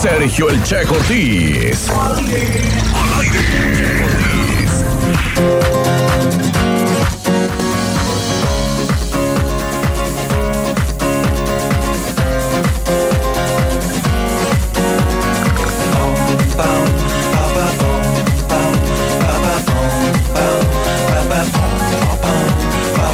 Sergio 0.00 0.48
El 0.48 0.62
Che 0.62 0.76
aire. 0.76 1.76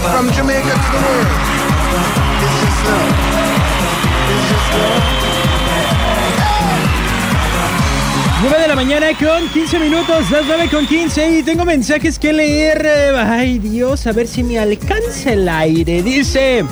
From 0.03 0.31
Jamaica 0.31 0.71
to 0.71 0.93
the 0.93 0.99
world. 1.03 1.36
Mañana 8.77 9.07
con 9.19 9.49
15 9.49 9.79
minutos, 9.79 10.31
las 10.31 10.45
9 10.45 10.69
con 10.71 10.87
15 10.87 11.39
y 11.39 11.43
tengo 11.43 11.65
mensajes 11.65 12.19
que 12.19 12.31
leer. 12.31 12.87
Ay 13.17 13.59
Dios, 13.59 14.07
a 14.07 14.13
ver 14.13 14.29
si 14.29 14.43
me 14.43 14.59
alcanza 14.59 15.33
el 15.33 15.49
aire. 15.49 16.03
Dice, 16.03 16.63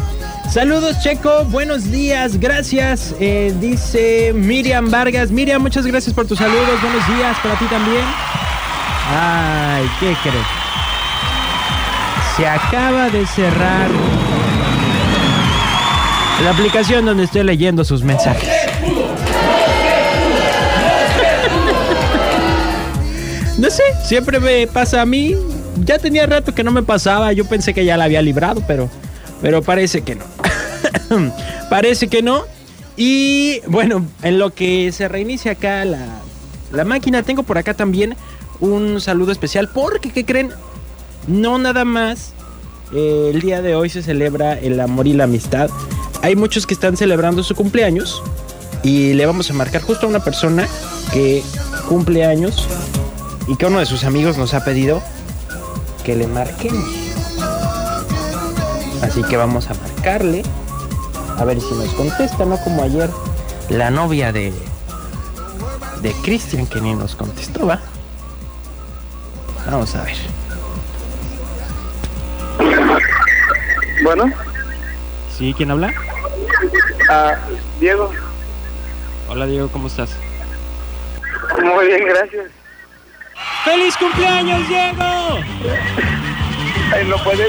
saludos 0.52 1.00
Checo, 1.02 1.46
buenos 1.46 1.90
días, 1.90 2.38
gracias. 2.38 3.14
Eh, 3.20 3.54
dice 3.58 4.34
Miriam 4.34 4.90
Vargas, 4.90 5.30
Miriam, 5.30 5.62
muchas 5.62 5.86
gracias 5.86 6.14
por 6.14 6.26
tus 6.26 6.36
saludos, 6.38 6.78
buenos 6.82 7.08
días 7.16 7.38
para 7.42 7.58
ti 7.58 7.64
también. 7.64 8.04
Ay, 9.10 9.88
¿qué 9.98 10.14
crees? 10.22 10.46
Se 12.36 12.46
acaba 12.46 13.08
de 13.08 13.26
cerrar 13.26 13.88
la 16.42 16.50
aplicación 16.50 17.06
donde 17.06 17.24
estoy 17.24 17.44
leyendo 17.44 17.82
sus 17.82 18.02
mensajes. 18.02 18.50
No 23.58 23.70
sé, 23.70 23.82
siempre 24.04 24.40
me 24.40 24.66
pasa 24.66 25.02
a 25.02 25.06
mí. 25.06 25.34
Ya 25.84 25.98
tenía 25.98 26.26
rato 26.26 26.54
que 26.54 26.64
no 26.64 26.72
me 26.72 26.82
pasaba. 26.82 27.32
Yo 27.32 27.44
pensé 27.46 27.72
que 27.74 27.84
ya 27.84 27.96
la 27.96 28.04
había 28.04 28.22
librado, 28.22 28.62
pero, 28.66 28.88
pero 29.40 29.62
parece 29.62 30.02
que 30.02 30.16
no. 30.16 30.24
parece 31.70 32.08
que 32.08 32.22
no. 32.22 32.42
Y 32.96 33.60
bueno, 33.66 34.06
en 34.22 34.38
lo 34.38 34.50
que 34.50 34.92
se 34.92 35.08
reinicia 35.08 35.52
acá 35.52 35.84
la, 35.84 36.20
la 36.72 36.84
máquina, 36.84 37.22
tengo 37.22 37.42
por 37.42 37.58
acá 37.58 37.74
también 37.74 38.16
un 38.60 39.00
saludo 39.00 39.30
especial. 39.32 39.68
Porque, 39.68 40.10
¿qué 40.10 40.24
creen? 40.24 40.50
No 41.26 41.58
nada 41.58 41.84
más. 41.84 42.32
eh, 42.92 43.30
el 43.32 43.40
día 43.40 43.62
de 43.62 43.74
hoy 43.76 43.88
se 43.88 44.02
celebra 44.02 44.54
el 44.58 44.80
amor 44.80 45.06
y 45.06 45.12
la 45.12 45.24
amistad. 45.24 45.70
Hay 46.22 46.34
muchos 46.36 46.66
que 46.66 46.74
están 46.74 46.96
celebrando 46.96 47.42
su 47.44 47.54
cumpleaños. 47.54 48.20
Y 48.82 49.14
le 49.14 49.24
vamos 49.26 49.48
a 49.50 49.54
marcar 49.54 49.80
justo 49.80 50.06
a 50.06 50.10
una 50.10 50.20
persona 50.20 50.66
que 51.12 51.42
cumple 51.88 52.24
años 52.24 52.68
y 53.46 53.56
que 53.56 53.66
uno 53.66 53.78
de 53.78 53.86
sus 53.86 54.04
amigos 54.04 54.38
nos 54.38 54.54
ha 54.54 54.64
pedido 54.64 55.02
que 56.04 56.14
le 56.16 56.26
marquemos. 56.26 56.88
Así 59.02 59.22
que 59.24 59.36
vamos 59.36 59.68
a 59.70 59.74
marcarle. 59.74 60.42
A 61.38 61.44
ver 61.44 61.60
si 61.60 61.74
nos 61.74 61.92
contesta, 61.94 62.44
no 62.44 62.56
como 62.58 62.82
ayer 62.82 63.10
la 63.68 63.90
novia 63.90 64.32
de 64.32 64.52
de 66.00 66.12
Cristian 66.22 66.66
que 66.66 66.80
ni 66.82 66.94
nos 66.94 67.16
contestó, 67.16 67.66
¿va? 67.66 67.80
Vamos 69.66 69.94
a 69.94 70.02
ver. 70.04 70.16
Bueno, 74.02 74.30
¿Sí? 75.36 75.54
¿Quién 75.56 75.70
habla? 75.70 75.92
ah, 77.08 77.34
Diego, 77.80 78.12
Hola 79.28 79.46
Diego, 79.46 79.68
¿cómo 79.68 79.88
estás? 79.88 80.10
muy 81.62 81.86
bien, 81.86 82.04
gracias. 82.06 82.46
¡Feliz 83.64 83.96
cumpleaños, 83.96 84.68
Diego! 84.68 85.38
Ay, 86.94 87.04
no 87.08 87.16
puedes. 87.24 87.48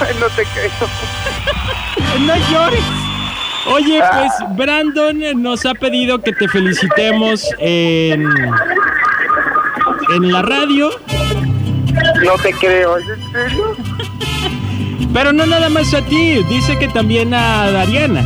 Ay, 0.00 0.16
no 0.20 0.26
te 0.28 0.44
creo. 0.44 0.88
No 2.20 2.36
llores. 2.50 2.84
Oye, 3.66 4.00
pues 4.12 4.32
Brandon 4.56 5.42
nos 5.42 5.66
ha 5.66 5.74
pedido 5.74 6.20
que 6.22 6.32
te 6.32 6.48
felicitemos 6.48 7.44
en, 7.58 8.24
en 10.14 10.32
la 10.32 10.40
radio, 10.42 10.90
No 12.24 12.32
te 12.42 12.52
creo, 12.54 12.96
¿es 12.96 13.04
en 13.08 13.32
serio? 13.32 13.76
pero 15.12 15.32
no 15.32 15.44
nada 15.46 15.68
más 15.68 15.92
a 15.94 16.00
ti, 16.02 16.42
dice 16.48 16.78
que 16.78 16.88
también 16.88 17.34
a 17.34 17.70
Dariana. 17.70 18.24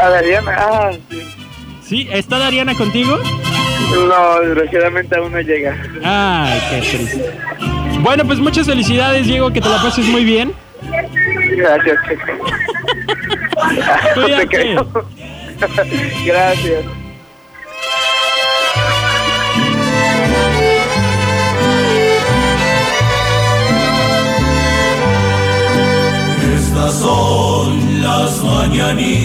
A 0.00 0.08
Dariana, 0.08 0.52
ah, 0.56 0.90
sí. 1.10 1.22
¿Sí? 1.84 2.08
¿Está 2.12 2.38
Dariana 2.38 2.74
contigo? 2.74 3.18
No, 3.90 4.40
desgraciadamente 4.40 5.16
aún 5.16 5.32
no 5.32 5.40
llega. 5.40 5.76
Ay, 6.04 6.60
qué 6.70 6.80
triste. 6.80 7.30
Bueno, 8.00 8.24
pues 8.24 8.38
muchas 8.38 8.66
felicidades, 8.66 9.26
Diego, 9.26 9.52
que 9.52 9.60
te 9.60 9.68
la 9.68 9.80
pases 9.82 10.06
muy 10.06 10.24
bien. 10.24 10.52
Gracias, 11.56 11.96
Checo. 12.08 12.32
No 14.16 14.26
te 14.26 14.46
Cuídate. 14.46 14.48
creo. 14.48 14.88
Gracias. 16.26 16.84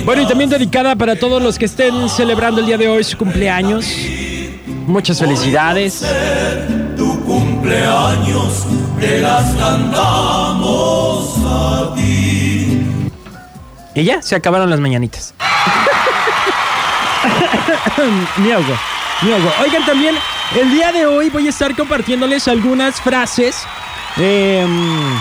Bueno, 0.06 0.22
y 0.22 0.26
también 0.26 0.50
dedicada 0.50 0.96
para 0.96 1.16
todos 1.16 1.42
los 1.42 1.58
que 1.60 1.66
estén 1.66 2.08
celebrando 2.10 2.62
el 2.62 2.68
día 2.68 2.78
de 2.78 2.88
hoy 2.88 3.04
su 3.04 3.18
cumpleaños. 3.18 3.86
Muchas 4.88 5.20
felicidades. 5.20 6.04
Tu 6.96 7.26
cumpleaños 7.26 8.66
a 11.46 11.94
ti. 11.94 13.12
Y 13.94 14.04
ya, 14.04 14.22
se 14.22 14.36
acabaron 14.36 14.70
las 14.70 14.80
mañanitas. 14.80 15.34
mi 18.38 18.52
ahogo, 18.52 18.78
mi 19.24 19.34
ahogo. 19.34 19.52
Oigan, 19.62 19.86
también 19.86 20.16
el 20.58 20.72
día 20.72 20.94
de 20.94 21.06
hoy 21.06 21.30
voy 21.32 21.48
a 21.48 21.50
estar 21.50 21.76
compartiéndoles 21.76 22.48
algunas 22.48 23.02
frases 23.02 23.66
em, 24.16 25.20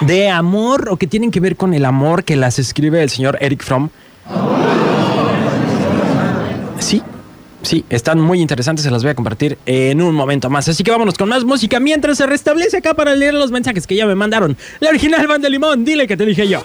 de 0.00 0.30
amor 0.30 0.88
o 0.90 0.96
que 0.96 1.06
tienen 1.06 1.30
que 1.30 1.38
ver 1.38 1.56
con 1.56 1.74
el 1.74 1.84
amor 1.84 2.24
que 2.24 2.34
las 2.34 2.58
escribe 2.58 3.04
el 3.04 3.10
señor 3.10 3.38
Eric 3.40 3.62
Fromm. 3.62 3.90
Sí, 7.68 7.84
están 7.90 8.18
muy 8.18 8.40
interesantes, 8.40 8.82
se 8.82 8.90
las 8.90 9.02
voy 9.02 9.10
a 9.10 9.14
compartir 9.14 9.58
en 9.66 10.00
un 10.00 10.14
momento 10.14 10.48
más. 10.48 10.68
Así 10.68 10.82
que 10.82 10.90
vámonos 10.90 11.18
con 11.18 11.28
más 11.28 11.44
música 11.44 11.78
mientras 11.78 12.16
se 12.16 12.26
restablece 12.26 12.78
acá 12.78 12.94
para 12.94 13.14
leer 13.14 13.34
los 13.34 13.50
mensajes 13.50 13.86
que 13.86 13.94
ya 13.94 14.06
me 14.06 14.14
mandaron. 14.14 14.56
La 14.80 14.88
original 14.88 15.26
Banda 15.26 15.48
Limón, 15.48 15.84
dile 15.84 16.06
que 16.06 16.16
te 16.16 16.24
dije 16.24 16.48
yo. 16.48 16.62